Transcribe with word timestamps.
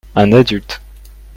un 0.15 0.31
adulte. 0.33 0.79